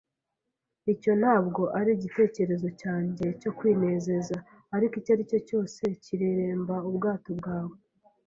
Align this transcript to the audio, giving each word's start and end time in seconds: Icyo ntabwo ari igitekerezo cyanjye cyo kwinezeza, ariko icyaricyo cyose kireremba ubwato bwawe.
Icyo 0.93 1.11
ntabwo 1.21 1.61
ari 1.79 1.89
igitekerezo 1.97 2.67
cyanjye 2.81 3.25
cyo 3.41 3.51
kwinezeza, 3.57 4.35
ariko 4.75 4.93
icyaricyo 4.97 5.39
cyose 5.47 5.81
kireremba 6.03 6.75
ubwato 6.89 7.29
bwawe. 7.39 7.75